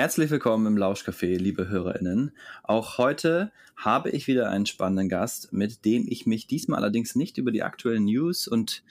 [0.00, 2.32] Herzlich willkommen im Lauschcafé, liebe HörerInnen.
[2.62, 7.36] Auch heute habe ich wieder einen spannenden Gast, mit dem ich mich diesmal allerdings nicht
[7.36, 8.82] über die aktuellen News und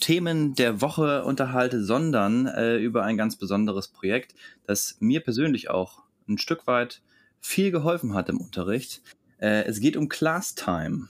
[0.00, 4.34] Themen der Woche unterhalte, sondern äh, über ein ganz besonderes Projekt,
[4.66, 7.00] das mir persönlich auch ein Stück weit
[7.40, 9.00] viel geholfen hat im Unterricht.
[9.38, 11.08] Äh, es geht um Class Time.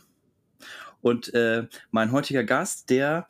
[1.01, 3.27] Und äh, mein heutiger Gast, der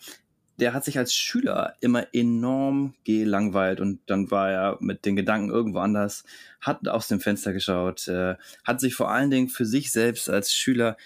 [0.61, 5.51] der hat sich als Schüler immer enorm gelangweilt und dann war er mit den Gedanken
[5.51, 6.25] irgendwo anders,
[6.61, 10.53] hat aus dem Fenster geschaut, äh, hat sich vor allen Dingen für sich selbst als
[10.53, 10.97] Schüler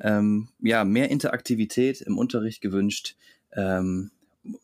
[0.00, 3.16] ähm, ja mehr Interaktivität im Unterricht gewünscht,
[3.52, 4.10] ähm,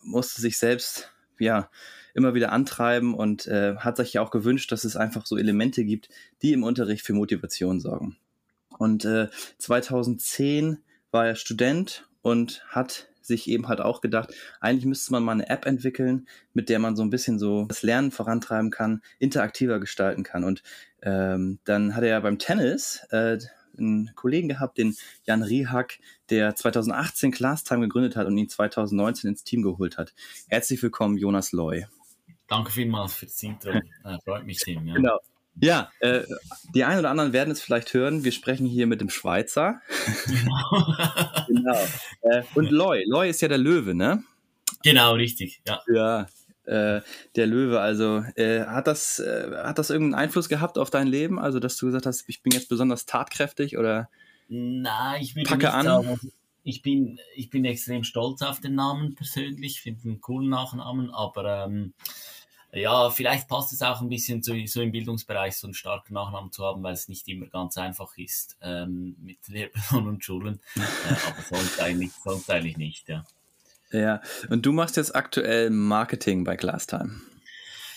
[0.03, 1.71] musste sich selbst ja
[2.15, 5.85] immer wieder antreiben und äh, hat sich ja auch gewünscht, dass es einfach so Elemente
[5.85, 6.09] gibt,
[6.43, 8.17] die im Unterricht für Motivation sorgen.
[8.79, 10.79] Und äh, 2010
[11.11, 15.49] war er Student und hat sich eben halt auch gedacht, eigentlich müsste man mal eine
[15.49, 20.23] App entwickeln, mit der man so ein bisschen so das Lernen vorantreiben kann, interaktiver gestalten
[20.23, 20.45] kann.
[20.45, 20.63] Und
[21.03, 23.39] ähm, dann hat er ja beim Tennis äh,
[23.77, 25.99] einen Kollegen gehabt, den Jan Rihak,
[26.31, 30.15] der 2018 Classtime gegründet hat und ihn 2019 ins Team geholt hat.
[30.49, 31.87] Herzlich willkommen, Jonas Loy.
[32.47, 33.71] Danke vielmals für das Intro.
[33.71, 34.87] Äh, freut mich, Tim.
[34.87, 34.95] Ja.
[34.95, 35.19] Genau.
[35.61, 36.23] Ja, äh,
[36.75, 38.25] die einen oder anderen werden es vielleicht hören.
[38.25, 39.81] Wir sprechen hier mit dem Schweizer.
[41.47, 41.79] Genau.
[42.23, 43.05] Äh, und Loy.
[43.07, 44.25] Loy ist ja der Löwe, ne?
[44.83, 45.61] Genau, richtig.
[45.67, 45.83] Ja.
[45.93, 46.27] Ja.
[46.65, 47.03] Äh,
[47.37, 51.39] der Löwe, also äh, hat das äh, hat das irgendeinen Einfluss gehabt auf dein Leben?
[51.39, 54.09] Also, dass du gesagt hast, ich bin jetzt besonders tatkräftig oder
[54.49, 55.85] Nein, ich würde packe an.
[55.85, 56.19] Sagen,
[56.63, 61.67] ich bin ich bin extrem stolz auf den Namen persönlich, finde einen coolen Nachnamen, aber
[61.67, 61.93] ähm,
[62.75, 66.53] ja, vielleicht passt es auch ein bisschen zu, so im Bildungsbereich so einen starken Nachnamen
[66.53, 70.61] zu haben, weil es nicht immer ganz einfach ist ähm, mit Lehrpersonen und Schulen.
[70.77, 73.25] Äh, aber sonst eigentlich, sonst eigentlich nicht, ja.
[73.91, 77.21] Ja, und du machst jetzt aktuell Marketing bei Glasstime.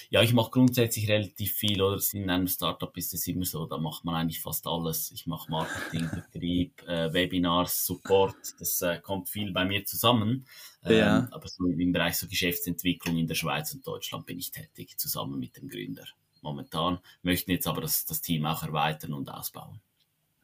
[0.09, 3.78] Ja, ich mache grundsätzlich relativ viel, oder in einem Startup ist es immer so, da
[3.78, 5.12] macht man eigentlich fast alles.
[5.12, 10.46] Ich mache Marketing, Betrieb, äh, Webinars, Support, das äh, kommt viel bei mir zusammen.
[10.84, 11.28] Ähm, ja.
[11.31, 15.40] Aber so im Bereich so Geschäftsentwicklung in der Schweiz und Deutschland bin ich tätig, zusammen
[15.40, 16.06] mit dem Gründer.
[16.41, 19.81] Momentan möchten jetzt aber das, das Team auch erweitern und ausbauen.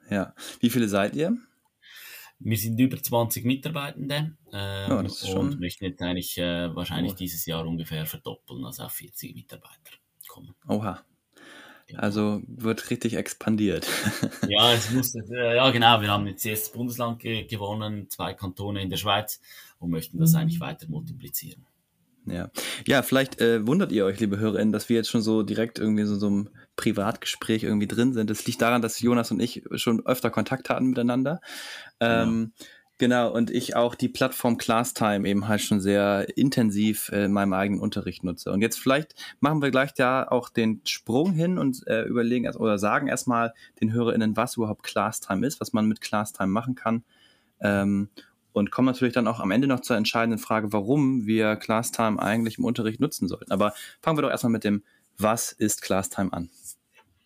[0.09, 1.37] Ja, wie viele seid ihr?
[2.45, 7.15] Wir sind über 20 Mitarbeitende ähm, oh, und möchten jetzt eigentlich äh, wahrscheinlich oh.
[7.15, 9.91] dieses Jahr ungefähr verdoppeln, also auf 40 Mitarbeiter
[10.27, 10.53] kommen.
[10.67, 11.03] Oha.
[11.87, 12.01] Genau.
[12.01, 13.87] Also wird richtig expandiert.
[14.47, 18.81] ja, es muss, äh, ja genau, wir haben jetzt das Bundesland ge gewonnen, zwei Kantone
[18.81, 19.41] in der Schweiz
[19.79, 21.65] und möchten das eigentlich weiter multiplizieren.
[22.25, 22.49] Ja,
[22.87, 26.05] ja vielleicht äh, wundert ihr euch, liebe HörerInnen, dass wir jetzt schon so direkt irgendwie
[26.05, 28.29] so, so einem Privatgespräch irgendwie drin sind.
[28.29, 31.41] Das liegt daran, dass Jonas und ich schon öfter Kontakt hatten miteinander.
[31.99, 32.65] Ähm, ja.
[32.99, 37.53] Genau, und ich auch die Plattform ClassTime eben halt schon sehr intensiv äh, in meinem
[37.53, 38.51] eigenen Unterricht nutze.
[38.51, 42.59] Und jetzt vielleicht machen wir gleich da auch den Sprung hin und äh, überlegen erst
[42.59, 47.03] oder sagen erstmal den HörerInnen, was überhaupt ClassTime ist, was man mit ClassTime machen kann.
[47.59, 48.09] Ähm,
[48.53, 52.57] und kommen natürlich dann auch am Ende noch zur entscheidenden Frage, warum wir ClassTime eigentlich
[52.57, 53.51] im Unterricht nutzen sollten.
[53.51, 54.83] Aber fangen wir doch erstmal mit dem,
[55.17, 56.49] was ist ClassTime an?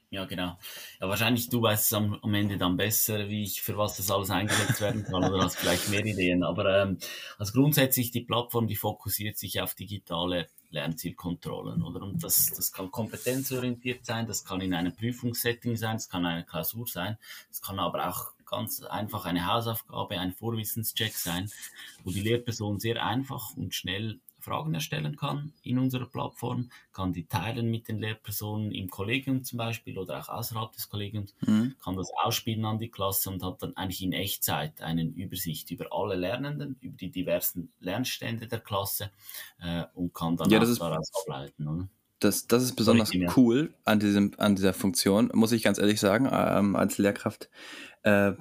[0.10, 0.58] Ja, genau.
[1.02, 4.10] Ja, wahrscheinlich du weißt es am, am, Ende dann besser, wie ich, für was das
[4.10, 6.44] alles eingesetzt werden kann oder hast vielleicht mehr Ideen.
[6.44, 6.98] Aber ähm,
[7.38, 12.04] also grundsätzlich die Plattform, die fokussiert sich auf digitale Lernzielkontrollen, oder?
[12.04, 16.46] Und das, das kann kompetenzorientiert sein, das kann in einem Prüfungssetting sein, das kann eine
[16.46, 17.18] Klausur sein,
[17.50, 21.52] das kann aber auch ganz einfach eine Hausaufgabe, ein Vorwissenscheck sein,
[22.04, 27.26] wo die Lehrperson sehr einfach und schnell Fragen erstellen kann in unserer Plattform, kann die
[27.26, 31.76] teilen mit den Lehrpersonen im Kollegium zum Beispiel oder auch außerhalb des Kollegiums, mhm.
[31.84, 35.88] kann das ausspielen an die Klasse und hat dann eigentlich in Echtzeit eine Übersicht über
[35.92, 39.12] alle Lernenden, über die diversen Lernstände der Klasse
[39.62, 41.68] äh, und kann dann ja, daraus ableiten.
[41.68, 41.90] Oder?
[42.20, 46.28] Das, das ist besonders cool an, diesem, an dieser Funktion, muss ich ganz ehrlich sagen,
[46.32, 47.50] ähm, als Lehrkraft.
[48.08, 48.34] Äh,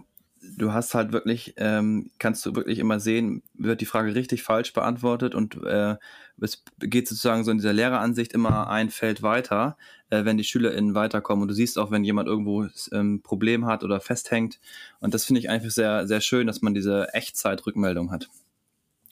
[0.57, 4.73] du hast halt wirklich, ähm, kannst du wirklich immer sehen, wird die Frage richtig falsch
[4.73, 5.97] beantwortet und äh,
[6.41, 9.77] es geht sozusagen so in dieser Lehreransicht immer ein Feld weiter,
[10.11, 11.43] äh, wenn die SchülerInnen weiterkommen.
[11.43, 14.61] Und du siehst auch, wenn jemand irgendwo ein ähm, Problem hat oder festhängt.
[15.01, 18.29] Und das finde ich einfach sehr, sehr schön, dass man diese Echtzeitrückmeldung hat.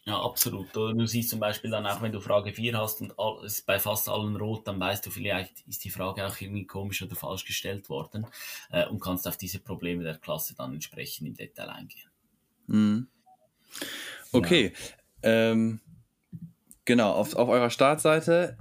[0.06, 0.66] Ja, absolut.
[0.74, 3.14] Du siehst zum Beispiel dann auch, wenn du Frage 4 hast und
[3.44, 6.66] es ist bei fast allen rot, dann weißt du vielleicht, ist die Frage auch irgendwie
[6.66, 8.26] komisch oder falsch gestellt worden
[8.70, 12.10] äh, und kannst auf diese Probleme der Klasse dann entsprechend im Detail eingehen.
[12.66, 13.08] Mhm.
[14.32, 14.74] Okay.
[15.22, 15.30] Ja.
[15.30, 15.80] Ähm,
[16.84, 18.58] genau, auf, auf eurer Startseite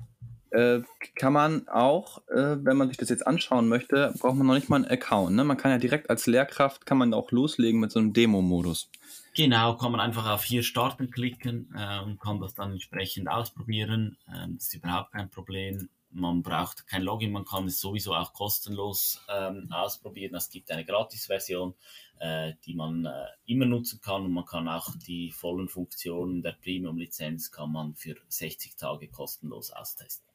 [0.52, 0.82] äh,
[1.16, 4.70] kann man auch, äh, wenn man sich das jetzt anschauen möchte, braucht man noch nicht
[4.70, 5.36] mal einen Account.
[5.36, 5.44] Ne?
[5.44, 8.90] Man kann ja direkt als Lehrkraft, kann man auch loslegen mit so einem Demo-Modus.
[9.36, 14.18] Genau, kann man einfach auf hier starten klicken äh, und kann das dann entsprechend ausprobieren.
[14.28, 15.90] Ähm, das ist überhaupt kein Problem.
[16.12, 20.36] man braucht kein Login, man kann es sowieso auch kostenlos ähm, ausprobieren.
[20.36, 21.74] Es gibt eine Gratis-Version,
[22.20, 26.52] äh, die man äh, immer nutzen kann und man kann auch die vollen Funktionen der
[26.52, 30.28] Premium-Lizenz kann man für 60 Tage kostenlos austesten.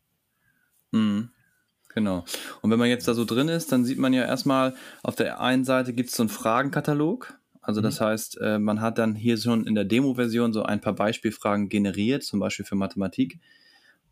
[0.91, 1.31] Mhm.
[1.95, 2.25] Genau.
[2.61, 5.41] Und wenn man jetzt da so drin ist, dann sieht man ja erstmal, auf der
[5.41, 7.38] einen Seite gibt es so einen Fragenkatalog.
[7.69, 8.05] Also das mhm.
[8.07, 12.23] heißt, äh, man hat dann hier schon in der Demo-Version so ein paar Beispielfragen generiert,
[12.23, 13.41] zum Beispiel für Mathematik.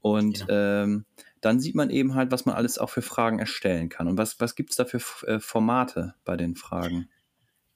[0.03, 0.53] Und genau.
[0.53, 1.07] ähm,
[1.41, 4.09] dann sieht man eben halt, was man alles auch für Fragen erstellen kann.
[4.09, 7.09] Und was, was gibt es da für äh, Formate bei den Fragen?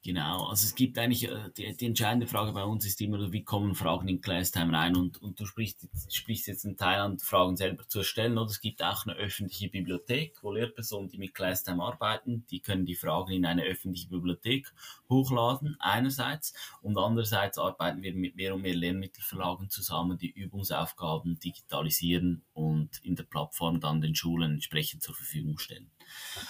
[0.03, 3.43] Genau, also es gibt eigentlich, äh, die, die, entscheidende Frage bei uns ist immer, wie
[3.43, 4.95] kommen Fragen in ClassTime rein?
[4.95, 8.49] Und, und du sprichst, sprichst jetzt einen Teil an, Fragen selber zu erstellen oder?
[8.49, 12.95] Es gibt auch eine öffentliche Bibliothek, wo Lehrpersonen, die mit ClassTime arbeiten, die können die
[12.95, 14.73] Fragen in eine öffentliche Bibliothek
[15.07, 16.55] hochladen, einerseits.
[16.81, 23.15] Und andererseits arbeiten wir mit mehr und mehr Lernmittelverlagen zusammen, die Übungsaufgaben digitalisieren und in
[23.15, 25.91] der Plattform dann den Schulen entsprechend zur Verfügung stellen.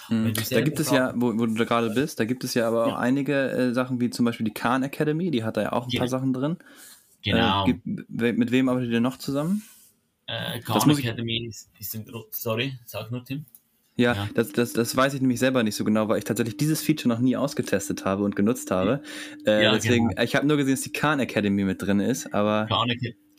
[0.08, 0.32] Mhm.
[0.50, 2.84] Da gibt es ja, wo, wo, du da gerade bist, da gibt es ja aber
[2.84, 2.98] auch ja.
[2.98, 5.90] einige äh, Sachen wie zum Beispiel die Khan Academy, die hat da ja auch ein
[5.90, 6.00] genau.
[6.00, 6.56] paar Sachen drin.
[7.22, 7.66] Genau.
[7.66, 9.62] Äh, mit wem arbeitet ihr noch zusammen?
[10.26, 13.44] Äh, Khan Academy ist, ist ein, sorry, sag nur Tim.
[13.96, 16.56] Ja, ja, Das, das, das weiß ich nämlich selber nicht so genau, weil ich tatsächlich
[16.56, 19.02] dieses Feature noch nie ausgetestet habe und genutzt habe.
[19.46, 20.22] Äh, ja, deswegen, genau.
[20.22, 22.66] ich habe nur gesehen, dass die Khan Academy mit drin ist, aber.
[22.68, 22.88] Khan,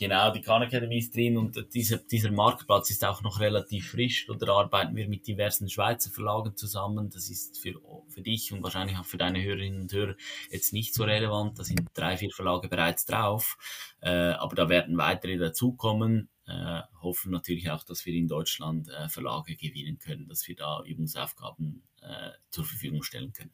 [0.04, 4.28] Genau, die Khan Academy ist drin und dieser, dieser Marktplatz ist auch noch relativ frisch.
[4.30, 7.10] Oder arbeiten wir mit diversen Schweizer Verlagen zusammen.
[7.10, 7.76] Das ist für,
[8.10, 10.16] für dich und wahrscheinlich auch für deine Hörerinnen und Hörer
[10.52, 11.58] jetzt nicht so relevant.
[11.58, 13.58] Da sind drei, vier Verlage bereits drauf.
[14.02, 16.28] Äh, aber da werden weitere dazukommen.
[16.48, 20.84] Äh, hoffen natürlich auch, dass wir in Deutschland äh, Verlage gewinnen können, dass wir da
[20.84, 23.54] Übungsaufgaben äh, zur Verfügung stellen können.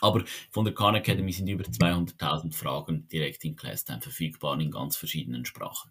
[0.00, 4.96] Aber von der Khan Academy sind über 200.000 Fragen direkt in ClassTime verfügbar in ganz
[4.96, 5.90] verschiedenen Sprachen.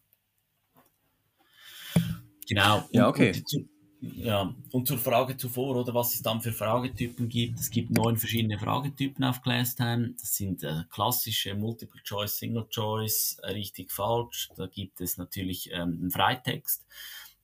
[2.47, 2.87] Genau.
[2.91, 3.31] Ja, okay.
[3.53, 3.69] Und,
[4.01, 7.59] ja, und zur Frage zuvor, oder was es dann für Fragetypen gibt.
[7.59, 10.15] Es gibt neun verschiedene Fragetypen auf ClassTime.
[10.19, 14.49] Das sind äh, klassische Multiple Choice, Single Choice, äh, richtig, falsch.
[14.57, 16.85] Da gibt es natürlich ähm, einen Freitext.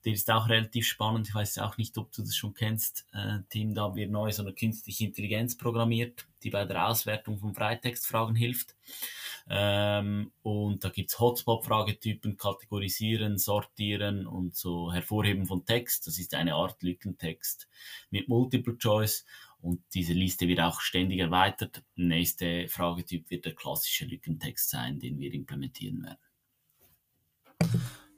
[0.04, 1.28] Der ist auch relativ spannend.
[1.28, 3.74] Ich weiß auch nicht, ob du das schon kennst, äh, Tim.
[3.74, 8.34] Da haben wir neu so eine künstliche Intelligenz programmiert, die bei der Auswertung von Freitextfragen
[8.34, 8.74] hilft.
[9.48, 16.06] Ähm, und da gibt's Hotspot-Fragetypen, kategorisieren, sortieren und so hervorheben von Text.
[16.06, 17.68] Das ist eine Art Lückentext
[18.10, 19.26] mit Multiple Choice.
[19.60, 21.82] Und diese Liste wird auch ständig erweitert.
[21.94, 26.18] Nächste Fragetyp wird der klassische Lückentext sein, den wir implementieren werden.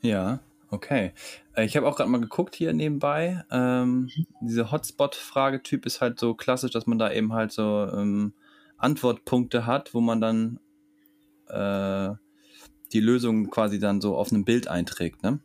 [0.03, 0.41] Ja,
[0.73, 1.13] Okay.
[1.55, 3.45] Äh, ich habe auch gerade mal geguckt hier nebenbei.
[3.51, 4.27] Ähm, mhm.
[4.41, 8.33] Dieser Hotspot-Fragetyp ist halt so klassisch, dass man da eben halt so ähm,
[8.79, 10.61] Antwortpunkte hat, wo man dann
[11.49, 12.15] äh,
[12.91, 15.41] die Lösung quasi dann so auf einem Bild einträgt, ne?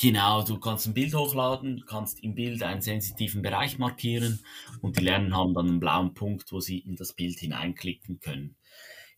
[0.00, 4.40] Genau, du kannst ein Bild hochladen, kannst im Bild einen sensitiven Bereich markieren
[4.80, 8.56] und die Lernen haben dann einen blauen Punkt, wo sie in das Bild hineinklicken können.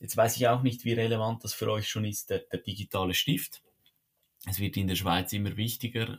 [0.01, 3.15] Jetzt weiß ich auch nicht, wie relevant das für euch schon ist, der, der digitale
[3.15, 3.63] Stift
[4.49, 6.19] es wird in der Schweiz immer wichtiger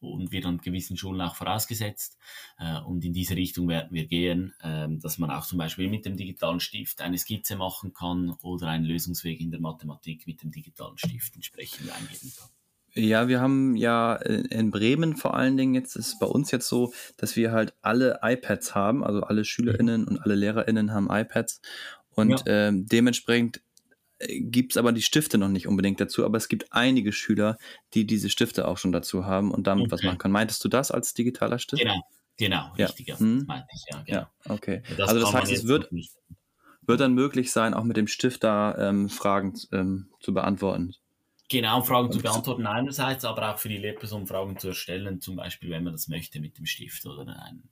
[0.00, 2.16] äh, und wird an gewissen Schulen auch vorausgesetzt.
[2.58, 6.06] Äh, und in diese Richtung werden wir gehen, äh, dass man auch zum Beispiel mit
[6.06, 10.52] dem digitalen Stift eine Skizze machen kann oder einen Lösungsweg in der Mathematik mit dem
[10.52, 12.48] digitalen Stift entsprechend eingeben kann.
[12.96, 16.94] Ja, wir haben ja in Bremen vor allen Dingen jetzt ist bei uns jetzt so,
[17.16, 21.60] dass wir halt alle iPads haben, also alle SchülerInnen und alle LehrerInnen haben iPads
[22.10, 22.68] und ja.
[22.68, 23.62] ähm, dementsprechend
[24.20, 27.58] gibt es aber die Stifte noch nicht unbedingt dazu, aber es gibt einige Schüler,
[27.94, 29.92] die diese Stifte auch schon dazu haben und damit okay.
[29.92, 30.32] was machen können.
[30.32, 31.82] Meintest du das als digitaler Stift?
[31.82, 32.00] Genau,
[32.36, 32.86] genau, ja.
[32.86, 33.18] richtig, ja.
[33.18, 33.44] Hm.
[33.46, 34.18] meinte ich, ja, genau.
[34.18, 34.82] Ja, okay.
[34.96, 35.90] Das also das heißt, es wird,
[36.82, 40.94] wird dann möglich sein, auch mit dem Stift da ähm, Fragen ähm, zu beantworten.
[41.50, 45.70] Genau, Fragen zu beantworten einerseits, aber auch für die Lehrperson Fragen zu erstellen, zum Beispiel,
[45.70, 47.68] wenn man das möchte mit dem Stift oder einen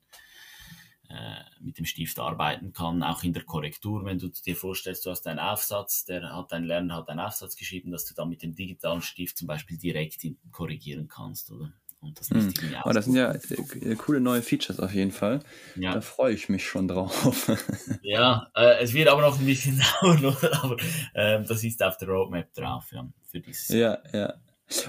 [1.60, 4.04] mit dem Stift arbeiten kann, auch in der Korrektur.
[4.04, 7.56] Wenn du dir vorstellst, du hast einen Aufsatz, der hat ein Lerner hat einen Aufsatz
[7.56, 11.72] geschrieben, dass du dann mit dem digitalen Stift zum Beispiel direkt korrigieren kannst, oder?
[12.02, 12.52] Und das hm.
[12.84, 15.38] oh, das sind ja äh, coole neue Features auf jeden Fall.
[15.76, 15.94] Ja.
[15.94, 17.48] Da freue ich mich schon drauf.
[18.02, 20.76] ja, äh, es wird aber noch ein bisschen dauern, aber
[21.14, 23.68] äh, das ist auf der Roadmap drauf, ja, für dieses.
[23.68, 24.34] Ja, ja.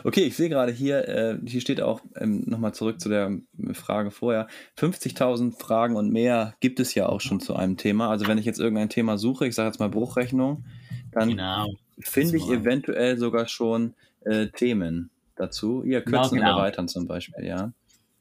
[0.03, 3.39] Okay, ich sehe gerade hier, äh, hier steht auch ähm, nochmal zurück zu der
[3.73, 4.47] Frage vorher.
[4.77, 8.09] 50.000 Fragen und mehr gibt es ja auch schon zu einem Thema.
[8.09, 10.65] Also wenn ich jetzt irgendein Thema suche, ich sage jetzt mal Bruchrechnung,
[11.11, 11.67] dann genau.
[11.99, 15.83] finde ich eventuell sogar schon äh, Themen dazu.
[15.85, 16.57] Ja, kürzen genau, genau.
[16.57, 17.71] erweitern zum Beispiel, ja.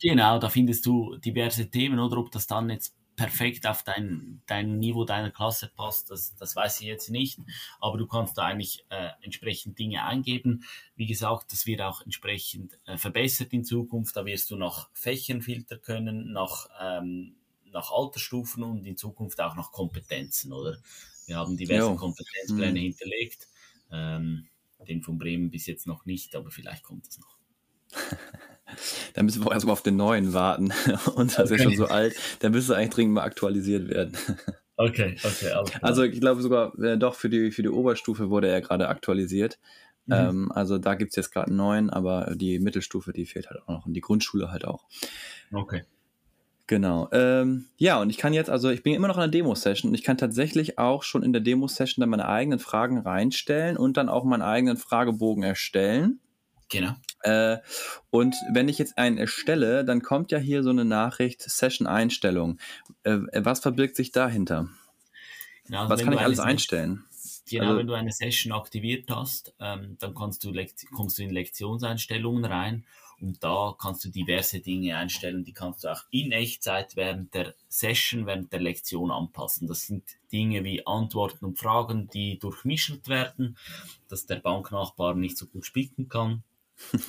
[0.00, 4.78] Genau, da findest du diverse Themen oder ob das dann jetzt perfekt auf dein, dein
[4.78, 7.38] Niveau deiner Klasse passt, das, das weiß ich jetzt nicht.
[7.80, 10.64] Aber du kannst da eigentlich äh, entsprechend Dinge eingeben.
[10.96, 14.16] Wie gesagt, das wird auch entsprechend äh, verbessert in Zukunft.
[14.16, 17.36] Da wirst du nach Fächern filtern können, nach, ähm,
[17.70, 20.78] nach Altersstufen und in Zukunft auch nach Kompetenzen, oder?
[21.26, 21.96] Wir haben diverse jo.
[21.96, 22.84] Kompetenzpläne mhm.
[22.84, 23.48] hinterlegt.
[23.90, 24.48] Ähm,
[24.88, 27.38] den von Bremen bis jetzt noch nicht, aber vielleicht kommt es noch.
[29.14, 30.72] Da müssen wir auch erstmal auf den neuen warten.
[31.14, 31.54] Unser okay.
[31.54, 32.14] ist ja schon so alt.
[32.42, 34.16] Der müsste eigentlich dringend mal aktualisiert werden.
[34.78, 35.52] Okay, okay.
[35.82, 39.58] Also ich glaube sogar, äh, doch für die, für die Oberstufe wurde er gerade aktualisiert.
[40.06, 40.14] Mhm.
[40.14, 43.62] Ähm, also da gibt es jetzt gerade einen neuen, aber die Mittelstufe, die fehlt halt
[43.62, 44.86] auch noch und die Grundschule halt auch.
[45.52, 45.84] Okay.
[46.66, 47.08] Genau.
[47.12, 49.94] Ähm, ja, und ich kann jetzt, also ich bin immer noch in der Demo-Session und
[49.94, 54.08] ich kann tatsächlich auch schon in der Demo-Session dann meine eigenen Fragen reinstellen und dann
[54.08, 56.20] auch meinen eigenen Fragebogen erstellen.
[56.72, 56.94] Genau.
[57.22, 57.58] Äh,
[58.10, 62.58] und wenn ich jetzt einen erstelle, dann kommt ja hier so eine Nachricht Session-Einstellung.
[63.04, 64.70] Äh, was verbirgt sich dahinter?
[65.66, 67.04] Genau, also was kann ich alles einstellen?
[67.48, 70.54] Genau, also, wenn du eine Session aktiviert hast, ähm, dann kannst du
[70.94, 72.84] kommst du in Lektionseinstellungen rein
[73.20, 77.54] und da kannst du diverse Dinge einstellen, die kannst du auch in Echtzeit während der
[77.68, 79.68] Session, während der Lektion anpassen.
[79.68, 83.58] Das sind Dinge wie Antworten und Fragen, die durchmischelt werden,
[84.08, 86.42] dass der Banknachbar nicht so gut spicken kann.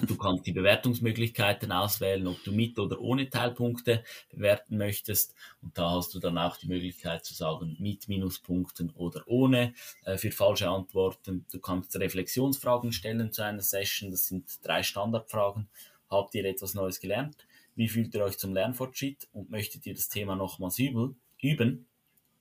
[0.07, 5.35] Du kannst die Bewertungsmöglichkeiten auswählen, ob du mit oder ohne Teilpunkte bewerten möchtest.
[5.61, 9.73] Und da hast du dann auch die Möglichkeit zu sagen, mit Minuspunkten oder ohne
[10.05, 11.45] äh, für falsche Antworten.
[11.51, 14.11] Du kannst Reflexionsfragen stellen zu einer Session.
[14.11, 15.69] Das sind drei Standardfragen.
[16.09, 17.35] Habt ihr etwas Neues gelernt?
[17.75, 19.27] Wie fühlt ihr euch zum Lernfortschritt?
[19.33, 21.19] Und möchtet ihr das Thema nochmals üben?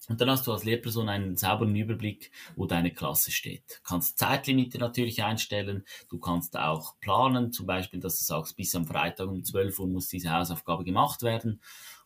[0.08, 3.62] Und dann hast du als Lehrperson einen sauberen Überblick, wo deine Klasse steht.
[3.68, 5.84] Du kannst Zeitlimite natürlich einstellen.
[6.08, 9.86] Du kannst auch planen, zum Beispiel, dass du sagst, bis am Freitag um 12 Uhr
[9.86, 11.60] muss diese Hausaufgabe gemacht werden.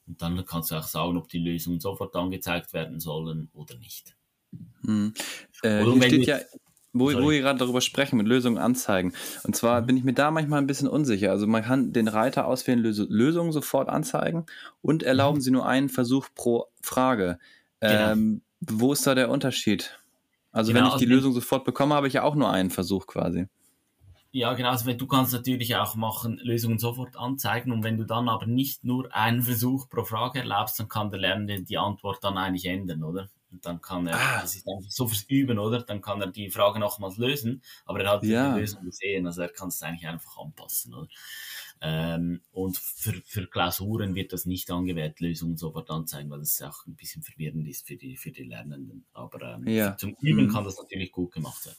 [0.06, 4.14] Und dann kannst du auch sagen, ob die Lösungen sofort angezeigt werden sollen oder nicht.
[4.82, 5.14] Hm.
[5.62, 6.38] Äh, oder steht ja,
[6.98, 9.12] wo, wo wir gerade darüber sprechen, mit Lösungen anzeigen.
[9.42, 9.86] Und zwar mhm.
[9.86, 11.30] bin ich mir da manchmal ein bisschen unsicher.
[11.30, 14.46] Also man kann den Reiter auswählen, Lösungen sofort anzeigen
[14.80, 15.42] und erlauben mhm.
[15.42, 17.38] sie nur einen Versuch pro Frage.
[17.80, 18.12] Genau.
[18.12, 19.98] Ähm, wo ist da der Unterschied?
[20.52, 22.70] Also genau, wenn ich die also Lösung sofort bekomme, habe ich ja auch nur einen
[22.70, 23.46] Versuch quasi.
[24.32, 24.70] Ja, genau.
[24.70, 28.84] Also du kannst natürlich auch machen, Lösungen sofort anzeigen und wenn du dann aber nicht
[28.84, 33.02] nur einen Versuch pro Frage erlaubst, dann kann der Lernende die Antwort dann eigentlich ändern,
[33.02, 33.28] oder?
[33.50, 34.40] Und dann kann er, ah.
[34.42, 35.82] das ist einfach so fürs Üben, oder?
[35.82, 38.54] Dann kann er die Frage nochmals lösen, aber er hat ja.
[38.54, 41.08] die Lösung gesehen, also er kann es eigentlich einfach anpassen, oder?
[41.80, 46.86] Ähm, und für, für Klausuren wird das nicht angewählt, Lösungen sofort anzeigen, weil das auch
[46.86, 49.04] ein bisschen verwirrend ist für die, für die Lernenden.
[49.12, 49.96] Aber ähm, ja.
[49.96, 50.52] zum Üben mhm.
[50.52, 51.76] kann das natürlich gut gemacht werden.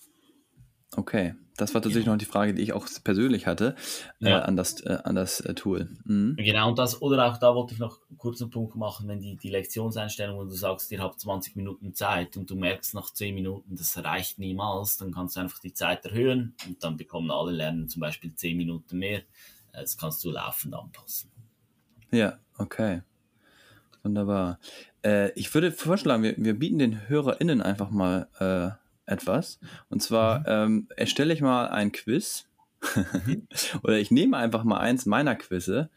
[0.98, 2.12] Okay, das war tatsächlich ja.
[2.12, 3.76] noch die Frage, die ich auch persönlich hatte
[4.20, 4.40] äh, ja.
[4.40, 5.88] an das, äh, an das äh, Tool.
[6.06, 6.36] Mhm.
[6.38, 9.36] Genau, und das, oder auch da wollte ich noch kurz einen Punkt machen, wenn die,
[9.36, 13.36] die Lektionseinstellung, wo du sagst, ihr habt 20 Minuten Zeit und du merkst nach 10
[13.36, 17.52] Minuten, das reicht niemals, dann kannst du einfach die Zeit erhöhen und dann bekommen alle
[17.52, 19.22] Lernen zum Beispiel 10 Minuten mehr.
[19.72, 21.30] Das kannst du laufend anpassen.
[22.10, 23.04] Ja, okay.
[24.02, 24.58] Wunderbar.
[25.06, 29.60] Äh, ich würde vorschlagen, wir, wir bieten den HörerInnen einfach mal äh, etwas.
[29.90, 30.46] Und zwar mhm.
[30.48, 32.48] ähm, erstelle ich mal ein Quiz.
[32.96, 33.48] Mhm.
[33.84, 35.90] Oder ich nehme einfach mal eins meiner Quizze.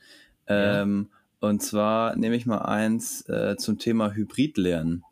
[0.46, 1.48] Ähm, ja.
[1.48, 5.04] Und zwar nehme ich mal eins äh, zum Thema Hybridlernen.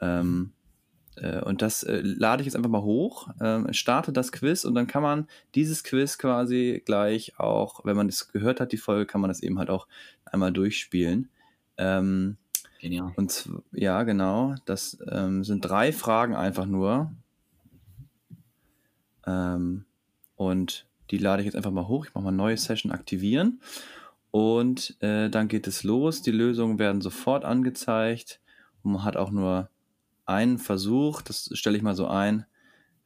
[0.00, 0.52] Ähm,
[1.16, 4.74] äh, und das äh, lade ich jetzt einfach mal hoch, äh, starte das Quiz und
[4.74, 9.06] dann kann man dieses Quiz quasi gleich auch, wenn man es gehört hat, die Folge,
[9.06, 9.86] kann man das eben halt auch
[10.24, 11.28] einmal durchspielen.
[11.76, 12.36] Ähm,
[12.80, 13.12] Genial.
[13.16, 14.56] Und ja, genau.
[14.66, 17.10] Das ähm, sind drei Fragen einfach nur.
[19.26, 19.84] Ähm,
[20.36, 22.06] und die lade ich jetzt einfach mal hoch.
[22.06, 23.60] Ich mache mal neue Session aktivieren.
[24.30, 26.22] Und äh, dann geht es los.
[26.22, 28.40] Die Lösungen werden sofort angezeigt.
[28.82, 29.68] Und man hat auch nur
[30.26, 32.46] einen Versuch, das stelle ich mal so ein.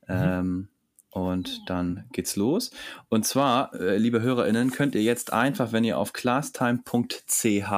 [0.07, 0.69] Mhm.
[1.11, 2.71] Und dann geht's los.
[3.09, 7.73] Und zwar, äh, liebe HörerInnen, könnt ihr jetzt einfach, wenn ihr auf classtime.ch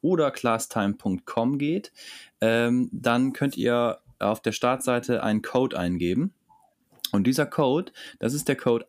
[0.00, 1.92] oder classtime.com geht,
[2.40, 6.32] ähm, dann könnt ihr auf der Startseite einen Code eingeben.
[7.14, 8.88] Und dieser Code, das ist der Code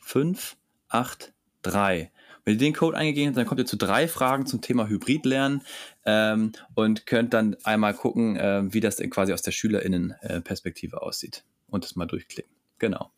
[0.03, 2.11] 583.
[2.45, 5.61] Wenn ihr den Code eingegeben habt, dann kommt ihr zu drei Fragen zum Thema Hybridlernen
[6.05, 11.85] ähm, und könnt dann einmal gucken, äh, wie das quasi aus der SchülerInnen-Perspektive aussieht und
[11.85, 12.51] das mal durchklicken.
[12.79, 13.11] Genau.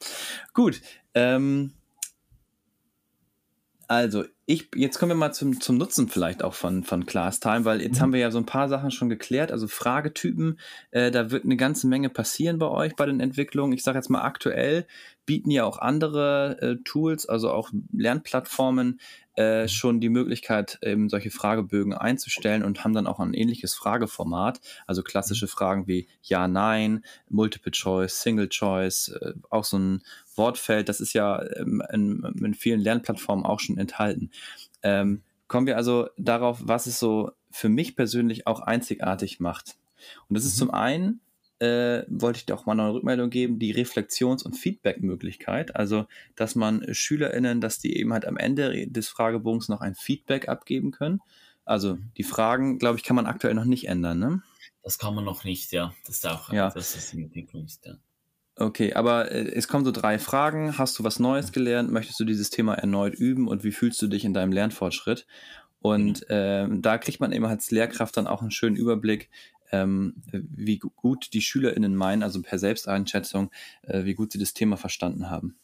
[0.54, 0.82] Gut.
[1.16, 1.74] Ähm,
[3.88, 7.82] also, ich, jetzt kommen wir mal zum, zum Nutzen vielleicht auch von, von ClassTime, weil
[7.82, 8.02] jetzt mhm.
[8.02, 9.52] haben wir ja so ein paar Sachen schon geklärt.
[9.52, 10.60] Also Fragetypen,
[10.92, 13.74] äh, da wird eine ganze Menge passieren bei euch bei den Entwicklungen.
[13.74, 14.86] Ich sage jetzt mal aktuell
[15.26, 19.00] bieten ja auch andere äh, Tools, also auch Lernplattformen,
[19.36, 24.62] äh, schon die Möglichkeit, eben solche Fragebögen einzustellen und haben dann auch ein ähnliches Frageformat,
[24.88, 30.04] also klassische Fragen wie Ja, Nein, Multiple Choice, Single Choice, äh, auch so ein
[30.36, 34.32] Wortfeld, das ist ja ähm, in, in, vielen Lernplattformen auch schon enthalten.
[34.86, 39.78] Ähm, kommen wir also darauf, was es so für mich persönlich auch einzigartig macht.
[40.30, 40.60] Und das ist mhm.
[40.60, 41.20] zum einen
[41.60, 45.76] äh, wollte ich dir auch mal eine Rückmeldung geben, die Reflexions- und Feedback-Möglichkeit.
[45.76, 50.50] Also, dass man SchülerInnen, dass die eben halt am Ende des Fragebogens noch ein Feedback
[50.50, 51.22] abgeben können.
[51.64, 54.44] Also, die Fragen, glaube ich, kann man aktuell noch nicht ändern, ne?
[54.84, 55.96] Das kann man noch nicht, ja.
[56.06, 56.70] Das ist auch, ja.
[56.70, 57.94] das ist in Entwicklung ja.
[58.58, 60.78] Okay, aber äh, es kommen so drei Fragen.
[60.78, 61.92] Hast du was Neues gelernt?
[61.92, 63.48] Möchtest du dieses Thema erneut üben?
[63.48, 65.28] Und wie fühlst du dich in deinem Lernfortschritt?
[65.82, 69.30] Und äh, da kriegt man eben als Lehrkraft dann auch einen schönen Überblick,
[69.72, 73.52] ähm, wie gut die SchülerInnen meinen, also per Selbsteinschätzung,
[73.84, 75.58] äh, wie gut sie das Thema verstanden haben.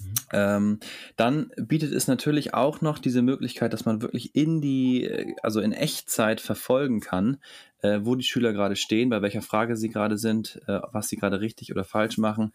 [0.00, 0.14] Mhm.
[0.32, 0.80] Ähm,
[1.16, 5.60] dann bietet es natürlich auch noch diese Möglichkeit, dass man wirklich in die, äh, also
[5.60, 7.38] in Echtzeit verfolgen kann,
[7.82, 11.16] äh, wo die Schüler gerade stehen, bei welcher Frage sie gerade sind, äh, was sie
[11.16, 12.52] gerade richtig oder falsch machen.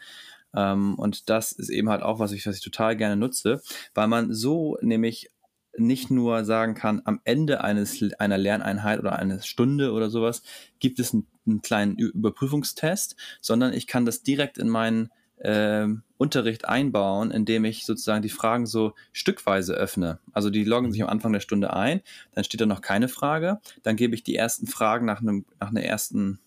[0.53, 3.61] Ähm, und das ist eben halt auch was ich, was ich total gerne nutze,
[3.93, 5.29] weil man so nämlich
[5.77, 10.41] nicht nur sagen kann, am Ende eines, einer Lerneinheit oder einer Stunde oder sowas
[10.79, 16.67] gibt es einen, einen kleinen Überprüfungstest, sondern ich kann das direkt in meinen äh, Unterricht
[16.67, 20.19] einbauen, indem ich sozusagen die Fragen so stückweise öffne.
[20.33, 22.01] Also die loggen sich am Anfang der Stunde ein,
[22.33, 25.69] dann steht da noch keine Frage, dann gebe ich die ersten Fragen nach einem, nach
[25.69, 26.39] einer ersten,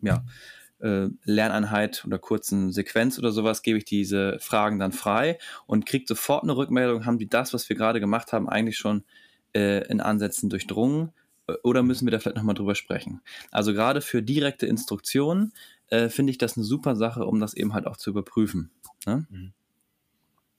[0.00, 0.24] ja,
[0.80, 6.06] äh, Lerneinheit oder kurzen Sequenz oder sowas, gebe ich diese Fragen dann frei und kriege
[6.08, 9.04] sofort eine Rückmeldung, haben die das, was wir gerade gemacht haben, eigentlich schon
[9.54, 11.12] äh, in Ansätzen durchdrungen
[11.46, 13.20] äh, oder müssen wir da vielleicht nochmal drüber sprechen?
[13.50, 15.52] Also gerade für direkte Instruktionen
[15.92, 18.70] äh, finde ich das eine super Sache, um das eben halt auch zu überprüfen.
[19.06, 19.26] Ne?
[19.28, 19.52] Mhm.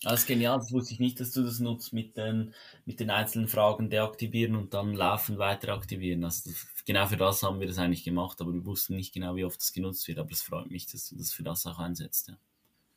[0.04, 2.54] Das ist genial, das wusste ich nicht, dass du das nutzt mit den,
[2.86, 6.26] mit den einzelnen Fragen deaktivieren und dann laufend weiter aktivieren.
[6.26, 6.52] Also
[6.86, 9.60] genau für das haben wir das eigentlich gemacht, aber wir wussten nicht genau, wie oft
[9.60, 10.20] das genutzt wird.
[10.20, 12.28] Aber es freut mich, dass du das für das auch einsetzt.
[12.28, 12.36] Ja.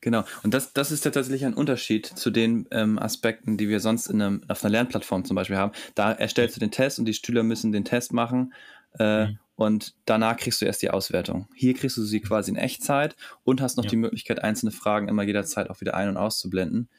[0.01, 3.79] Genau, und das, das ist ja tatsächlich ein Unterschied zu den ähm, Aspekten, die wir
[3.79, 5.71] sonst in einem, auf einer Lernplattform zum Beispiel haben.
[5.95, 8.53] Da erstellst du den Test und die Schüler müssen den Test machen
[8.99, 9.39] äh, mhm.
[9.57, 11.49] Und danach kriegst du erst die Auswertung.
[11.55, 13.89] Hier kriegst du sie quasi in Echtzeit und hast noch ja.
[13.89, 16.89] die Möglichkeit, einzelne Fragen immer jederzeit auch wieder ein- und auszublenden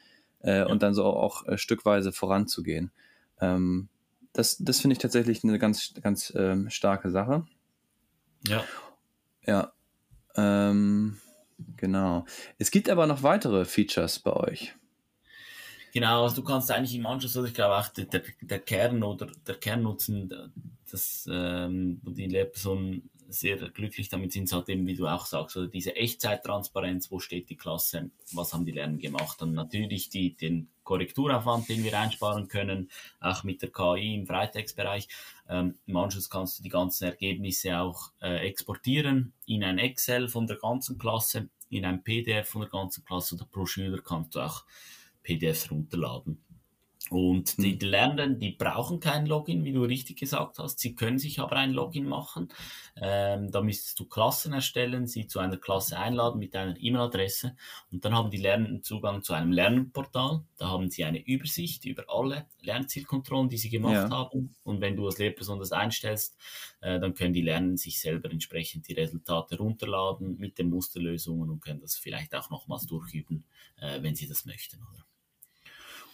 [0.41, 0.67] äh, ja.
[0.67, 2.91] und dann so auch, äh, stückweise voranzugehen.
[3.39, 3.87] Ähm,
[4.33, 7.45] das, das finde ich tatsächlich eine ganz, ganz ähm, starke Sache.
[8.45, 8.63] Ja.
[9.45, 9.71] Ja.
[10.35, 11.17] Ähm,
[11.77, 12.25] genau.
[12.57, 14.75] Es gibt aber noch weitere Features bei euch.
[15.91, 18.05] Genau, also du kannst eigentlich im Anschluss, oder ich glaube auch der,
[18.41, 20.29] der, Kern oder der Kernnutzen,
[20.89, 25.67] dass ähm, die Lehrpersonen sehr glücklich damit sind, halt eben, wie du auch sagst, oder
[25.67, 29.41] diese Echtzeittransparenz, wo steht die Klasse, was haben die Lernen gemacht.
[29.41, 35.07] Und natürlich die, den Korrekturaufwand, den wir einsparen können, auch mit der KI im Freitextbereich.
[35.47, 40.47] Ähm, Im Anschluss kannst du die ganzen Ergebnisse auch äh, exportieren in ein Excel von
[40.47, 43.65] der ganzen Klasse, in ein PDF von der ganzen Klasse oder pro
[44.03, 44.63] kannst du auch
[45.23, 46.43] PDFs runterladen.
[47.09, 47.89] Und die hm.
[47.89, 50.79] Lernenden, die brauchen kein Login, wie du richtig gesagt hast.
[50.79, 52.49] Sie können sich aber ein Login machen.
[52.97, 57.55] Ähm, da müsstest du Klassen erstellen, sie zu einer Klasse einladen mit einer E-Mail-Adresse.
[57.91, 60.43] Und dann haben die Lernenden Zugang zu einem Lernportal.
[60.57, 64.09] Da haben sie eine Übersicht über alle Lernzielkontrollen, die sie gemacht ja.
[64.11, 64.55] haben.
[64.63, 66.37] Und wenn du als Lehrperson das einstellst,
[66.81, 71.61] äh, dann können die Lernenden sich selber entsprechend die Resultate runterladen mit den Musterlösungen und
[71.61, 73.45] können das vielleicht auch nochmals durchüben,
[73.77, 74.77] äh, wenn sie das möchten.
[74.77, 75.08] Oder?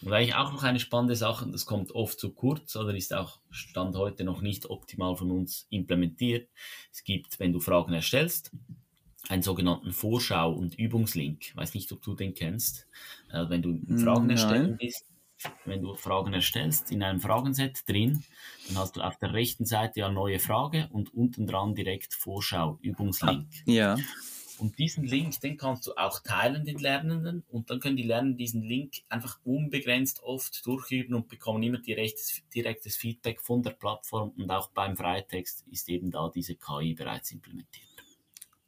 [0.06, 3.40] Und eigentlich auch noch eine spannende Sache, das kommt oft zu kurz oder ist auch
[3.50, 6.48] Stand heute noch nicht optimal von uns implementiert.
[6.92, 8.52] Es gibt, wenn du Fragen erstellst,
[9.30, 11.42] einen sogenannten Vorschau- und Übungslink.
[11.42, 12.88] Ich weiß nicht, ob du den kennst.
[13.32, 15.06] Äh, wenn du Fragen erstellen bist,
[15.66, 18.24] wenn du Fragen erstellst, in einem Fragenset drin,
[18.68, 22.78] dann hast du auf der rechten Seite ja neue Frage und unten dran direkt Vorschau,
[22.82, 23.48] Übungslink.
[23.66, 23.98] Ja.
[24.60, 28.38] Und diesen Link, den kannst du auch teilen, den Lernenden, und dann können die Lernenden
[28.38, 34.32] diesen Link einfach unbegrenzt oft durchüben und bekommen immer direktes, direktes Feedback von der Plattform
[34.38, 37.86] und auch beim Freitext ist eben da diese KI bereits implementiert.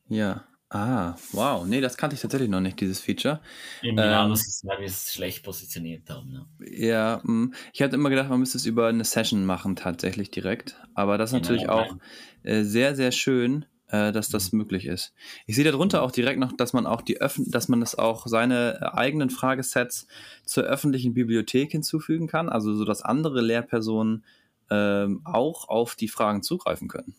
[0.09, 1.65] Ja, Ah, wow.
[1.65, 3.39] Nee, das kannte ich tatsächlich noch nicht, dieses Feature.
[3.81, 6.45] Genau, ähm, das ist, weil wir es schlecht positioniert haben.
[6.59, 10.29] Ja, ja mm, ich hatte immer gedacht, man müsste es über eine Session machen, tatsächlich
[10.29, 10.75] direkt.
[10.93, 11.95] Aber das ist genau, natürlich auch
[12.43, 14.59] äh, sehr, sehr schön, äh, dass das mhm.
[14.59, 15.13] möglich ist.
[15.45, 18.27] Ich sehe darunter auch direkt noch, dass man auch die Öffn dass man das auch
[18.27, 20.07] seine eigenen Fragesets
[20.45, 24.25] zur öffentlichen Bibliothek hinzufügen kann, also so dass andere Lehrpersonen
[24.69, 27.15] ähm, auch auf die Fragen zugreifen können.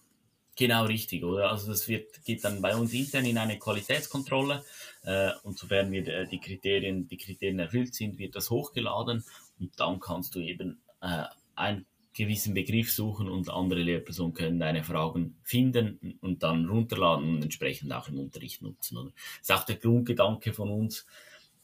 [0.56, 1.52] Genau richtig, oder?
[1.52, 4.64] Also das wird, geht dann bei uns intern in eine Qualitätskontrolle
[5.04, 9.24] äh, und sofern wir äh, die Kriterien, die Kriterien erfüllt sind, wird das hochgeladen
[9.60, 11.86] und dann kannst du eben äh, einen
[12.18, 17.92] gewissen Begriff suchen und andere Lehrpersonen können deine Fragen finden und dann runterladen und entsprechend
[17.92, 18.98] auch im Unterricht nutzen.
[18.98, 19.12] Oder?
[19.40, 21.06] Das ist auch der Grundgedanke von uns,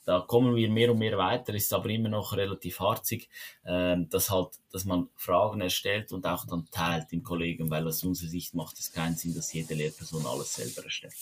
[0.04, 3.28] da kommen wir mehr und mehr weiter, ist aber immer noch relativ harzig,
[3.64, 8.04] äh, dass halt, dass man Fragen erstellt und auch dann teilt im Kollegen, weil aus
[8.04, 11.14] unserer Sicht macht es keinen Sinn, dass jede Lehrperson alles selber erstellt.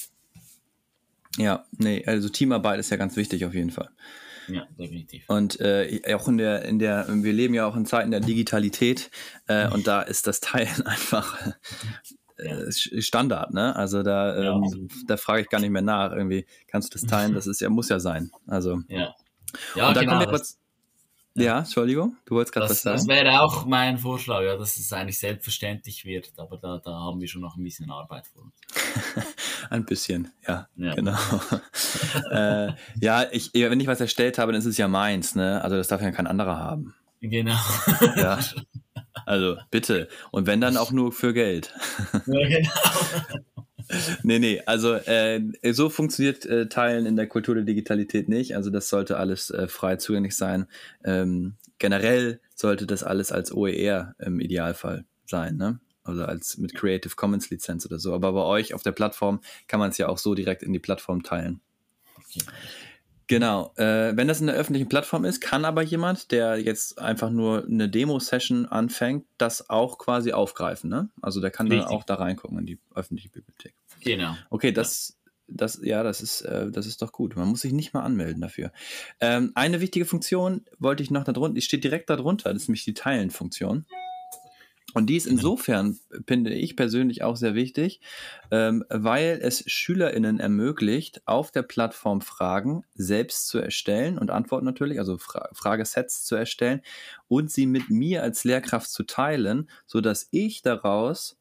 [1.38, 3.88] Ja, nee, also Teamarbeit ist ja ganz wichtig auf jeden Fall.
[4.48, 5.24] Ja, definitiv.
[5.28, 9.10] Und äh, auch in der, in der, wir leben ja auch in Zeiten der Digitalität
[9.46, 11.38] äh, und da ist das Teilen einfach
[12.36, 13.74] äh, Standard, ne?
[13.76, 14.96] Also da, ähm, ja.
[15.06, 16.12] da frage ich gar nicht mehr nach.
[16.12, 18.30] Irgendwie kannst du das teilen, das ist ja, muss ja sein.
[18.46, 18.80] Also.
[18.88, 19.14] Ja.
[19.74, 20.58] Ja, und da genau, kommen wir kurz.
[21.34, 22.98] Ja, Entschuldigung, du wolltest gerade was sagen.
[22.98, 27.20] Das wäre auch mein Vorschlag, ja, dass es eigentlich selbstverständlich wird, aber da, da haben
[27.20, 28.54] wir schon noch ein bisschen Arbeit vor uns.
[29.70, 30.94] ein bisschen, ja, ja.
[30.94, 31.16] genau.
[32.30, 35.62] äh, ja, ich, wenn ich was erstellt habe, dann ist es ja meins, ne?
[35.62, 36.94] Also das darf ja kein anderer haben.
[37.20, 37.56] Genau.
[38.16, 38.38] ja.
[39.24, 40.08] Also bitte.
[40.32, 41.72] Und wenn dann auch nur für Geld.
[42.12, 42.70] Ja, genau.
[44.22, 45.40] nee, nee, also äh,
[45.72, 48.56] so funktioniert äh, Teilen in der Kultur der Digitalität nicht.
[48.56, 50.66] Also das sollte alles äh, frei zugänglich sein.
[51.04, 55.80] Ähm, generell sollte das alles als OER im Idealfall sein, ne?
[56.04, 58.12] Also als mit Creative Commons Lizenz oder so.
[58.12, 60.80] Aber bei euch auf der Plattform kann man es ja auch so direkt in die
[60.80, 61.60] Plattform teilen.
[62.16, 62.40] Okay.
[63.28, 63.72] Genau.
[63.76, 67.64] Äh, wenn das in der öffentlichen Plattform ist, kann aber jemand, der jetzt einfach nur
[67.64, 70.90] eine Demo-Session anfängt, das auch quasi aufgreifen.
[70.90, 71.08] Ne?
[71.22, 71.86] Also der kann Richtig.
[71.86, 73.74] dann auch da reingucken in die öffentliche Bibliothek.
[74.04, 74.36] Genau.
[74.50, 77.36] Okay, das, das, ja, das ist, äh, das ist doch gut.
[77.36, 78.72] Man muss sich nicht mal anmelden dafür.
[79.20, 82.68] Ähm, eine wichtige Funktion wollte ich noch da drunter, die steht direkt darunter, das ist
[82.68, 83.86] nämlich die Teilen-Funktion.
[84.94, 88.00] Und die ist insofern, finde ich persönlich auch sehr wichtig,
[88.50, 94.98] ähm, weil es SchülerInnen ermöglicht, auf der Plattform Fragen selbst zu erstellen und Antworten natürlich,
[94.98, 96.82] also Fra Fragesets zu erstellen
[97.28, 101.38] und sie mit mir als Lehrkraft zu teilen, sodass ich daraus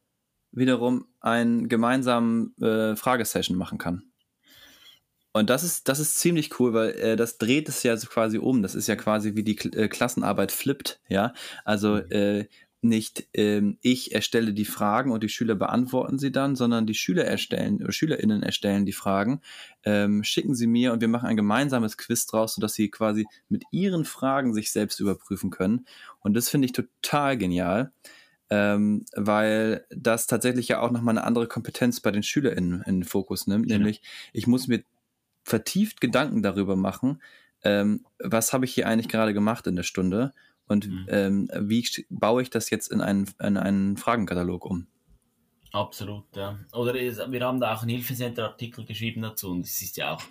[0.51, 4.03] wiederum einen gemeinsamen äh, Fragesession machen kann.
[5.33, 8.37] Und das ist, das ist ziemlich cool, weil äh, das dreht es ja so quasi
[8.37, 8.61] um.
[8.61, 11.33] Das ist ja quasi wie die K äh, Klassenarbeit flippt, ja.
[11.63, 12.11] Also mhm.
[12.11, 12.45] äh,
[12.83, 17.25] nicht ähm, ich erstelle die Fragen und die Schüler beantworten sie dann, sondern die Schüler
[17.25, 19.41] erstellen oder SchülerInnen erstellen die Fragen,
[19.83, 23.63] ähm, schicken sie mir und wir machen ein gemeinsames Quiz draus, sodass sie quasi mit
[23.71, 25.85] ihren Fragen sich selbst überprüfen können.
[26.21, 27.93] Und das finde ich total genial,
[28.51, 33.03] ähm, weil das tatsächlich ja auch nochmal eine andere Kompetenz bei den SchülerInnen in den
[33.05, 33.77] Fokus nimmt, ja.
[33.77, 34.01] nämlich
[34.33, 34.83] ich muss mir
[35.43, 37.21] vertieft Gedanken darüber machen,
[37.63, 40.33] ähm, was habe ich hier eigentlich gerade gemacht in der Stunde
[40.67, 41.05] und mhm.
[41.07, 44.87] ähm, wie baue ich das jetzt in einen, in einen Fragenkatalog um?
[45.71, 46.59] Absolut, ja.
[46.73, 50.21] Oder wir haben da auch einen Hilfecenter-Artikel geschrieben dazu und es ist ja auch,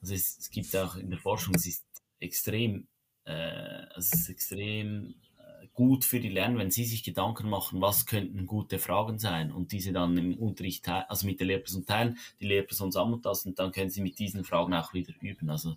[0.00, 1.84] also es, es gibt auch in der Forschung, es ist
[2.18, 2.88] extrem,
[3.24, 5.16] äh, es ist extrem
[5.78, 9.70] gut für die Lerner, wenn sie sich Gedanken machen, was könnten gute Fragen sein und
[9.70, 13.70] diese dann im Unterricht, also mit der Lehrperson teilen, die Lehrperson sammelt das und dann
[13.70, 15.50] können sie mit diesen Fragen auch wieder üben.
[15.50, 15.76] Also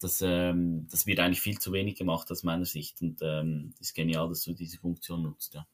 [0.00, 3.94] das, ähm, das wird eigentlich viel zu wenig gemacht aus meiner Sicht und ähm, ist
[3.94, 5.64] genial, dass du diese Funktion nutzt, ja.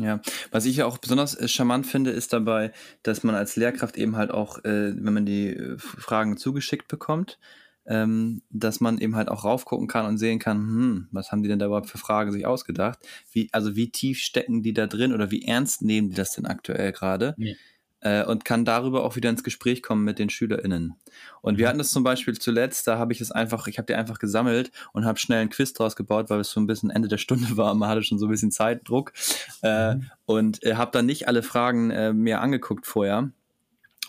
[0.00, 2.72] Ja, was ich ja auch besonders äh, charmant finde, ist dabei,
[3.04, 7.38] dass man als Lehrkraft eben halt auch, äh, wenn man die äh, Fragen zugeschickt bekommt,
[7.88, 11.48] ähm, dass man eben halt auch raufgucken kann und sehen kann, hm, was haben die
[11.48, 12.98] denn da überhaupt für Fragen sich ausgedacht?
[13.32, 16.46] Wie, also wie tief stecken die da drin oder wie ernst nehmen die das denn
[16.46, 17.34] aktuell gerade?
[17.38, 17.54] Ja
[18.00, 20.94] äh, und kann darüber auch wieder ins Gespräch kommen mit den SchülerInnen.
[21.40, 21.68] Und wir mhm.
[21.68, 24.70] hatten das zum Beispiel zuletzt, da habe ich es einfach, ich habe die einfach gesammelt
[24.92, 27.48] und habe schnell einen Quiz draus gebaut, weil es so ein bisschen Ende der Stunde
[27.56, 29.12] war und man hatte schon so ein bisschen Zeitdruck
[29.62, 30.10] äh, mhm.
[30.26, 33.30] und äh, habe dann nicht alle Fragen äh, mir angeguckt vorher.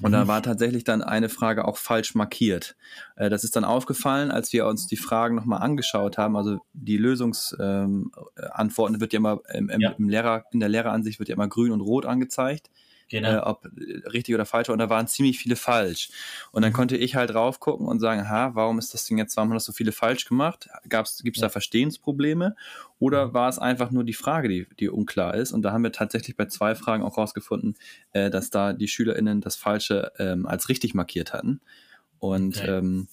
[0.01, 0.27] Und da mhm.
[0.27, 2.75] war tatsächlich dann eine Frage auch falsch markiert.
[3.15, 6.35] Äh, das ist dann aufgefallen, als wir uns die Fragen nochmal angeschaut haben.
[6.35, 9.91] Also die Lösungsantworten ähm, wird ja immer im, im, ja.
[9.97, 12.69] im Lehrer, in der Lehreransicht wird ja immer grün und rot angezeigt
[13.09, 13.29] genau.
[13.29, 13.65] äh, ob
[14.13, 14.73] richtig oder falsch war.
[14.73, 16.09] Und da waren ziemlich viele falsch.
[16.51, 16.75] Und dann mhm.
[16.75, 19.55] konnte ich halt drauf gucken und sagen, ha, warum ist das Ding jetzt, warum haben
[19.55, 20.69] das so viele falsch gemacht?
[20.83, 21.41] Gibt es ja.
[21.41, 22.55] da Verstehensprobleme?
[22.99, 23.33] Oder mhm.
[23.33, 25.51] war es einfach nur die Frage, die, die unklar ist?
[25.51, 27.75] Und da haben wir tatsächlich bei zwei Fragen auch rausgefunden,
[28.13, 31.61] äh, dass da die SchülerInnen das Falsche ähm, als richtig markiert hatten.
[32.19, 32.77] Und okay.
[32.77, 33.07] ähm,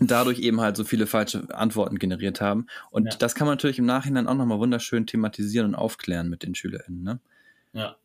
[0.00, 2.66] dadurch eben halt so viele falsche Antworten generiert haben.
[2.90, 3.18] Und ja.
[3.18, 7.02] das kann man natürlich im Nachhinein auch nochmal wunderschön thematisieren und aufklären mit den SchülerInnen.
[7.02, 7.20] Ne?
[7.72, 7.96] Ja,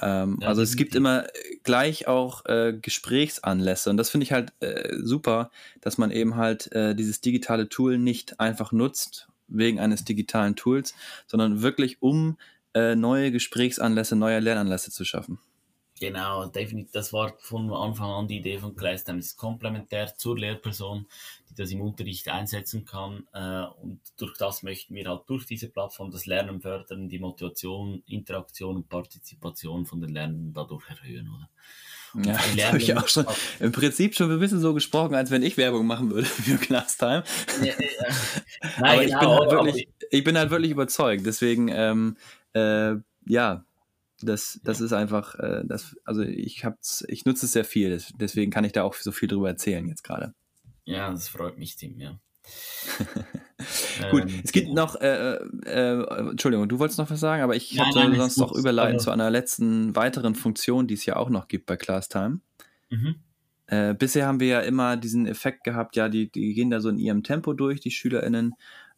[0.00, 1.26] Ähm, ja, also es gibt immer
[1.64, 6.70] gleich auch äh, Gesprächsanlässe und das finde ich halt äh, super, dass man eben halt
[6.72, 10.94] äh, dieses digitale Tool nicht einfach nutzt wegen eines digitalen Tools,
[11.26, 12.36] sondern wirklich um
[12.74, 15.38] äh, neue Gesprächsanlässe, neue Lernanlässe zu schaffen.
[16.00, 16.92] Genau, definitiv.
[16.92, 19.18] Das war von Anfang an die Idee von ClassTime.
[19.18, 21.06] Es ist komplementär zur Lehrperson,
[21.50, 23.26] die das im Unterricht einsetzen kann.
[23.32, 28.02] Äh, und durch das möchten wir halt durch diese Plattform das Lernen fördern, die Motivation,
[28.06, 31.48] Interaktion und Partizipation von den Lernenden dadurch erhöhen, oder?
[32.14, 33.26] Ja, das habe ich auch schon
[33.60, 37.22] im Prinzip schon ein bisschen so gesprochen, als wenn ich Werbung machen würde für ClassTime.
[37.60, 37.72] Ja, ja.
[38.80, 41.26] Nein, aber, genau, ich bin halt wirklich, ich bin halt wirklich überzeugt.
[41.26, 42.16] Deswegen, ähm,
[42.54, 42.94] äh,
[43.26, 43.64] ja,
[44.20, 48.50] das, das ist einfach, äh, das, also ich hab's, ich nutze es sehr viel, deswegen
[48.50, 50.34] kann ich da auch so viel drüber erzählen jetzt gerade.
[50.84, 52.18] Ja, das freut mich, Tim, ja.
[54.10, 57.78] Gut, ähm, es gibt noch, äh, äh, Entschuldigung, du wolltest noch was sagen, aber ich
[57.78, 61.48] habe sonst noch überleiten also, zu einer letzten weiteren Funktion, die es ja auch noch
[61.48, 62.40] gibt bei ClassTime.
[62.88, 63.16] Mhm.
[63.66, 66.88] Äh, bisher haben wir ja immer diesen Effekt gehabt, ja, die, die gehen da so
[66.88, 68.54] in ihrem Tempo durch, die SchülerInnen.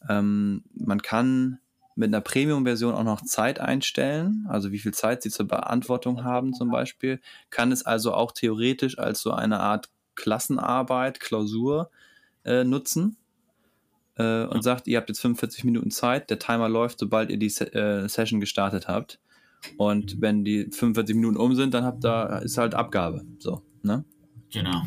[0.09, 1.59] Ähm, man kann
[2.01, 6.55] mit einer Premium-Version auch noch Zeit einstellen, also wie viel Zeit sie zur Beantwortung haben
[6.55, 11.91] zum Beispiel, kann es also auch theoretisch als so eine Art Klassenarbeit, Klausur
[12.45, 13.19] äh, nutzen
[14.17, 17.51] äh, und sagt, ihr habt jetzt 45 Minuten Zeit, der Timer läuft, sobald ihr die
[17.51, 19.21] Se äh, Session gestartet habt.
[19.77, 20.23] Und mhm.
[20.23, 23.27] wenn die 45 Minuten um sind, dann habt da ist halt Abgabe.
[23.39, 24.05] So, ne?
[24.51, 24.83] Genau.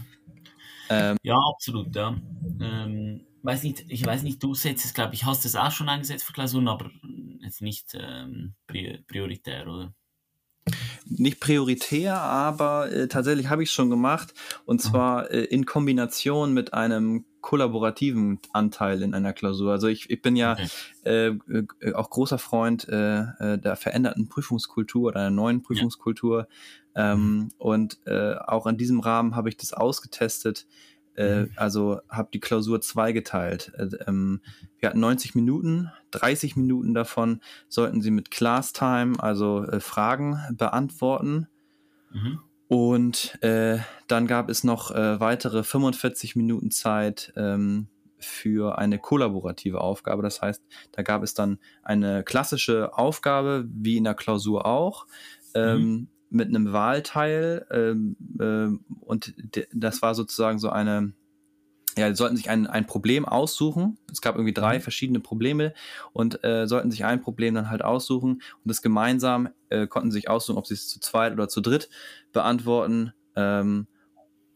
[0.90, 2.16] Ähm, ja, absolut, ja.
[2.60, 5.90] Ähm, weiß nicht, ich weiß nicht, du setzt es, glaube ich, hast es auch schon
[5.90, 6.90] eingesetzt für Klausuren, aber
[7.42, 9.94] jetzt nicht ähm, prioritär, oder?
[11.06, 14.34] Nicht prioritär, aber äh, tatsächlich habe ich es schon gemacht
[14.66, 19.74] und zwar äh, in Kombination mit einem kollaborativen Anteil in einer Klausur.
[19.74, 20.70] Also ich, ich bin ja okay.
[21.04, 26.48] äh, äh auch großer Freund äh, äh, der veränderten Prüfungskultur oder einer neuen Prüfungskultur
[26.96, 27.12] ja.
[27.12, 27.52] ähm, mhm.
[27.58, 30.66] und auch in diesem Rahmen habe ich das ausgetestet
[31.16, 31.52] äh, mhm.
[31.56, 33.72] also habe die Klausur zweigeteilt.
[33.78, 34.42] Äh, ähm,
[34.80, 40.40] wir hatten 90 Minuten, 30 Minuten davon sollten sie mit Class Time, also äh, Fragen
[40.52, 41.48] beantworten.
[42.12, 42.40] Mhm.
[42.68, 49.82] Und äh, dann gab es noch äh, weitere 45 Minuten Zeit ähm, für eine kollaborative
[49.82, 50.24] Aufgabe.
[50.24, 55.06] Das heißt, da gab es dann eine klassische Aufgabe, wie in der Klausur auch.
[55.54, 59.34] Ähm, mhm mit einem Wahlteil ähm, äh, und
[59.74, 61.14] das war sozusagen so eine,
[61.98, 63.98] ja, die sollten sich ein, ein Problem aussuchen.
[64.12, 64.82] Es gab irgendwie drei mhm.
[64.82, 65.74] verschiedene Probleme
[66.12, 70.30] und äh, sollten sich ein Problem dann halt aussuchen und das gemeinsam äh, konnten sich
[70.30, 71.90] aussuchen, ob sie es zu zweit oder zu dritt
[72.32, 73.14] beantworten.
[73.36, 73.88] Ähm,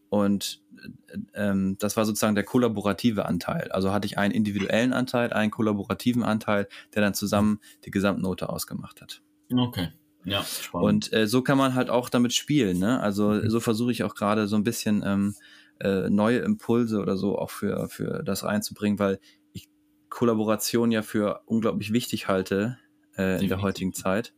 [0.08, 3.70] und äh, ähm, das war sozusagen der kollaborative Anteil.
[3.70, 9.00] Also hatte ich einen individuellen Anteil, einen kollaborativen Anteil, der dann zusammen die Gesamtnote ausgemacht
[9.00, 9.22] hat.
[9.52, 9.88] Okay.
[10.24, 10.86] Ja, spannend.
[10.86, 12.78] Und äh, so kann man halt auch damit spielen.
[12.78, 13.00] Ne?
[13.00, 13.48] Also mhm.
[13.50, 15.34] so versuche ich auch gerade so ein bisschen ähm,
[15.80, 19.20] äh, neue Impulse oder so auch für, für das reinzubringen, weil
[19.52, 19.68] ich
[20.08, 22.78] Kollaboration ja für unglaublich wichtig halte
[23.16, 24.34] äh, in der heutigen Zeit.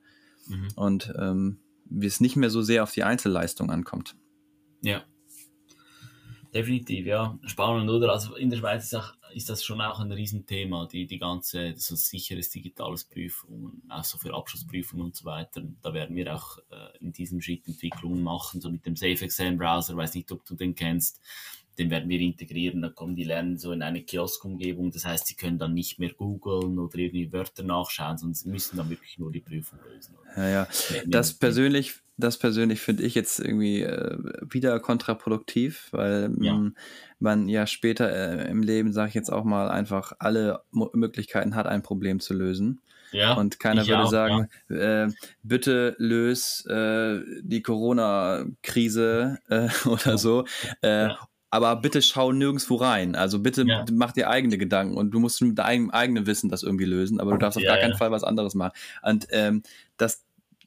[0.47, 0.69] Mhm.
[0.77, 4.17] Und ähm, wie es nicht mehr so sehr auf die Einzelleistung ankommt.
[4.83, 5.03] Ja,
[6.55, 7.39] definitiv, ja.
[7.45, 8.13] Spannend, oder?
[8.13, 11.75] Also in der Schweiz ist, auch, ist das schon auch ein Riesenthema, die, die ganze,
[11.77, 15.63] so sicheres digitales Prüfung, auch so für Abschlussprüfungen und so weiter.
[15.83, 19.57] Da werden wir auch äh, in diesem Schritt Entwicklungen machen, so mit dem Safe Exam
[19.57, 21.21] Browser, weiß nicht, ob du den kennst
[21.79, 25.35] den werden wir integrieren, dann kommen die Lernen so in eine Kioskumgebung, das heißt, sie
[25.35, 29.33] können dann nicht mehr googeln oder irgendwie Wörter nachschauen, sondern sie müssen dann wirklich nur
[29.33, 30.15] die Prüfung lösen.
[30.37, 30.69] Ja, ja.
[31.07, 34.19] Das persönlich, das persönlich finde ich jetzt irgendwie äh,
[34.51, 36.53] wieder kontraproduktiv, weil ja.
[36.53, 36.77] M,
[37.19, 41.55] man ja später äh, im Leben, sage ich jetzt auch mal, einfach alle Mo Möglichkeiten
[41.55, 42.81] hat, ein Problem zu lösen.
[43.13, 45.07] Ja, und keiner würde auch, sagen, ja.
[45.07, 45.09] äh,
[45.43, 50.45] bitte löse äh, die Corona-Krise äh, oder so.
[50.83, 51.19] Äh, ja
[51.51, 53.17] aber bitte schau nirgendwo rein.
[53.17, 53.85] Also bitte ja.
[53.93, 57.33] mach dir eigene Gedanken und du musst mit deinem eigenen Wissen das irgendwie lösen, aber
[57.33, 58.73] du darfst auf ja, gar keinen Fall was anderes machen.
[59.03, 59.63] Und ähm,
[59.97, 60.25] das,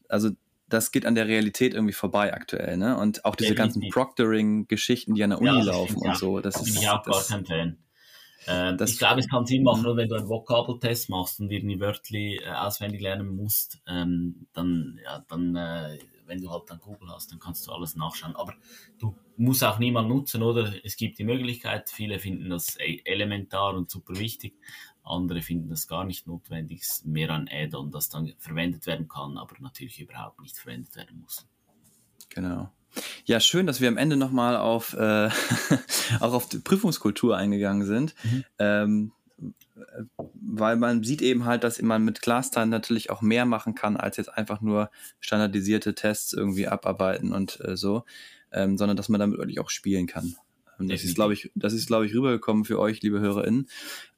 [0.10, 0.32] also
[0.68, 2.98] das geht an der Realität irgendwie vorbei aktuell, ne?
[2.98, 6.40] Und auch diese ganzen Proctoring-Geschichten, die an der Uni laufen und so.
[6.40, 7.78] Das bin ist, ich auch gar kein Fan.
[8.48, 11.80] Ähm, ich glaube, es kann Sinn machen, nur wenn du einen Vokabeltest machst und irgendwie
[11.80, 17.10] Wörter äh, auswendig lernen musst, ähm, dann, ja, dann äh, wenn du halt dann Google
[17.10, 18.36] hast, dann kannst du alles nachschauen.
[18.36, 18.54] Aber
[19.00, 20.74] du musst auch niemand nutzen, oder?
[20.84, 24.56] Es gibt die Möglichkeit, viele finden das e- elementar und super wichtig,
[25.04, 29.56] andere finden das gar nicht notwendig, mehr ein Add-on, das dann verwendet werden kann, aber
[29.60, 31.46] natürlich überhaupt nicht verwendet werden muss.
[32.30, 32.72] Genau.
[33.26, 35.30] Ja, schön, dass wir am Ende nochmal auf, äh,
[36.20, 38.16] auch auf die Prüfungskultur eingegangen sind.
[38.24, 38.44] Mhm.
[38.60, 39.12] Ähm,
[40.34, 44.18] weil man sieht eben halt, dass man mit ClassTime natürlich auch mehr machen kann, als
[44.18, 48.04] jetzt einfach nur standardisierte Tests irgendwie abarbeiten und äh, so,
[48.52, 50.36] ähm, sondern dass man damit wirklich auch spielen kann.
[50.80, 53.68] Und das ist, glaube ich, das ist, glaube ich, rübergekommen für euch, liebe HörerInnen.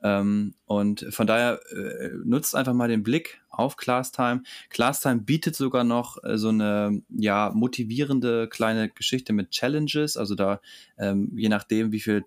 [0.02, 4.42] Ähm, und von daher äh, nutzt einfach mal den Blick auf ClassTime.
[4.70, 10.18] ClassTime bietet sogar noch äh, so eine ja motivierende kleine Geschichte mit Challenges.
[10.18, 10.62] Also da
[10.98, 12.26] ähm, je nachdem, wie viel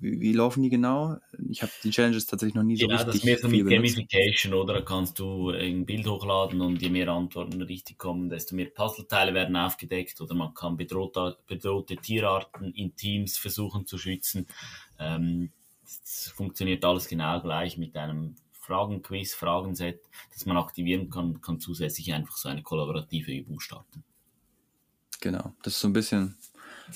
[0.00, 1.18] wie, wie, laufen die genau?
[1.48, 3.06] Ich habe die Challenges tatsächlich noch nie so ja, richtig.
[3.06, 4.74] Ja, das ist mehr so mit Gamification, oder?
[4.74, 9.34] Da kannst du ein Bild hochladen und je mehr Antworten richtig kommen, desto mehr Puzzleteile
[9.34, 14.46] werden aufgedeckt oder man kann bedrohte, bedrohte Tierarten in Teams versuchen zu schützen.
[14.98, 15.50] Ähm,
[15.84, 20.00] es funktioniert alles genau gleich mit einem Fragenquiz, Fragenset,
[20.32, 24.04] das man aktivieren kann, kann zusätzlich einfach so eine kollaborative Übung starten.
[25.20, 26.36] Genau, das ist so ein bisschen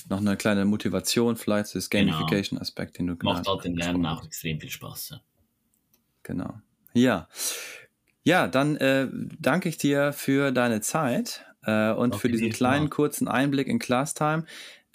[0.09, 2.13] noch eine kleine Motivation vielleicht, das genau.
[2.13, 5.11] Gamification-Aspekt, den du Macht halt den Lernen auch extrem viel Spaß.
[5.11, 5.21] Ja.
[6.23, 6.55] Genau.
[6.95, 7.29] Ja.
[8.23, 12.91] Ja, dann äh, danke ich dir für deine Zeit äh, und Auch für diesen kleinen,
[12.91, 14.45] kurzen Einblick in ClassTime.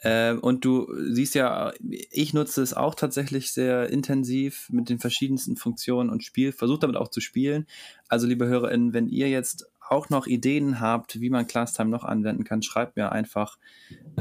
[0.01, 5.57] Äh, und du siehst ja, ich nutze es auch tatsächlich sehr intensiv mit den verschiedensten
[5.57, 7.67] Funktionen und Spiel, versuche damit auch zu spielen.
[8.07, 12.43] Also, liebe HörerInnen, wenn ihr jetzt auch noch Ideen habt, wie man ClassTime noch anwenden
[12.43, 13.57] kann, schreibt mir einfach.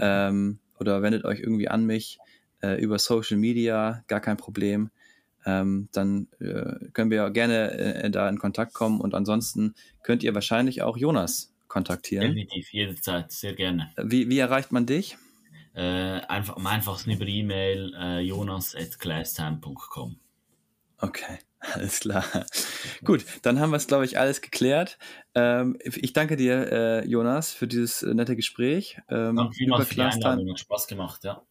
[0.01, 2.19] Ähm, oder wendet euch irgendwie an mich
[2.63, 4.91] äh, über Social Media, gar kein Problem.
[5.47, 10.35] Ähm, dann äh, können wir gerne äh, da in Kontakt kommen und ansonsten könnt ihr
[10.35, 12.35] wahrscheinlich auch Jonas kontaktieren.
[12.35, 13.91] Definitiv, jederzeit, sehr gerne.
[14.03, 15.17] Wie, wie erreicht man dich?
[15.75, 20.17] Äh, einfach, am einfachsten über E-Mail äh, jonas.classtime.com.
[21.01, 21.39] Okay,
[21.75, 22.25] alles klar.
[23.05, 24.99] Gut, dann haben wir es, glaube ich, alles geklärt.
[25.35, 29.01] Ähm, ich danke dir, äh, Jonas, für dieses äh, nette Gespräch.
[29.09, 31.43] Ähm, Danke vielmals für die Einladung, hat Spaß gemacht, ja.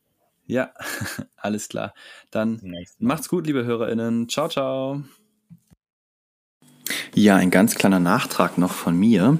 [0.45, 0.71] Ja,
[1.35, 1.93] alles klar.
[2.31, 2.61] Dann
[2.99, 4.29] macht's gut, liebe HörerInnen.
[4.29, 5.03] Ciao, ciao.
[7.13, 9.37] Ja, ein ganz kleiner Nachtrag noch von mir.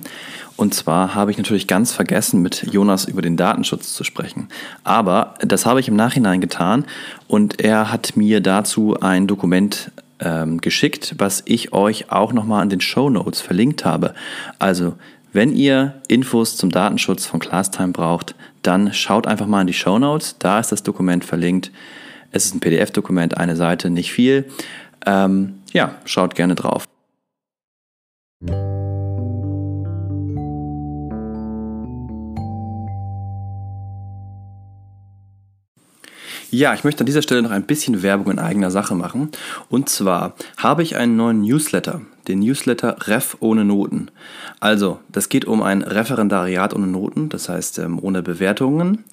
[0.58, 4.50] Und zwar habe ich natürlich ganz vergessen, mit Jonas über den Datenschutz zu sprechen.
[4.84, 6.86] Aber das habe ich im Nachhinein getan
[7.28, 12.70] und er hat mir dazu ein Dokument ähm, geschickt, was ich euch auch nochmal in
[12.70, 14.14] den Show Notes verlinkt habe.
[14.60, 14.96] Also,
[15.34, 20.00] wenn ihr Infos zum Datenschutz von ClassTime braucht, dann schaut einfach mal in die Show
[20.00, 20.36] Notes.
[20.40, 21.72] Da ist das Dokument verlinkt.
[22.32, 24.46] Es ist ein PDF-Dokument, eine Seite, nicht viel.
[25.06, 26.86] Ähm, ja, schaut gerne drauf.
[36.50, 39.32] Ja, ich möchte an dieser Stelle noch ein bisschen Werbung in eigener Sache machen.
[39.70, 44.10] Und zwar habe ich einen neuen Newsletter, den Newsletter Ref ohne Noten.
[44.62, 49.04] Also, das geht um ein Referendariat ohne Noten, das heißt ähm, ohne Bewertungen.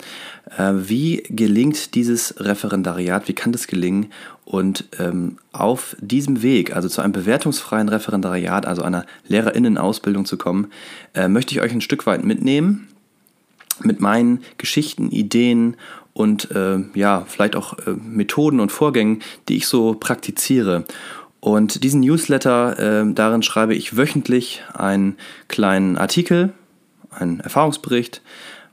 [0.57, 3.27] Äh, wie gelingt dieses Referendariat?
[3.27, 4.13] Wie kann das gelingen?
[4.45, 10.69] Und ähm, auf diesem Weg, also zu einem bewertungsfreien Referendariat, also einer Lehrerinnenausbildung zu kommen,
[11.15, 12.87] äh, möchte ich euch ein Stück weit mitnehmen
[13.83, 15.77] mit meinen Geschichten, Ideen
[16.15, 20.85] und äh, ja, vielleicht auch äh, Methoden und Vorgängen, die ich so praktiziere.
[21.41, 25.17] Und diesen Newsletter, äh, darin schreibe ich wöchentlich einen
[25.49, 26.55] kleinen Artikel,
[27.11, 28.23] einen Erfahrungsbericht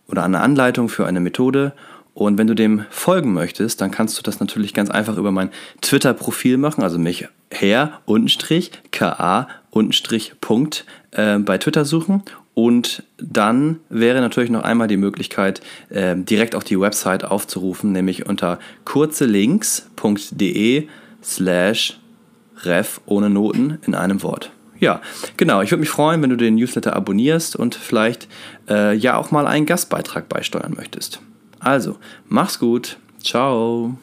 [0.07, 1.73] oder eine Anleitung für eine Methode.
[2.13, 5.49] Und wenn du dem folgen möchtest, dann kannst du das natürlich ganz einfach über mein
[5.81, 12.23] Twitter-Profil machen, also mich her untenstrich ka untenstrich Punkt äh, bei Twitter suchen
[12.61, 18.27] und dann wäre natürlich noch einmal die Möglichkeit, äh, direkt auch die Website aufzurufen, nämlich
[18.27, 20.87] unter kurzelinks.de
[21.23, 21.99] slash
[22.63, 24.51] ref ohne Noten in einem Wort.
[24.79, 25.01] Ja,
[25.37, 25.63] genau.
[25.63, 28.27] Ich würde mich freuen, wenn du den Newsletter abonnierst und vielleicht
[28.69, 31.19] äh, ja auch mal einen Gastbeitrag beisteuern möchtest.
[31.59, 31.97] Also,
[32.27, 32.97] mach's gut.
[33.23, 33.97] Ciao.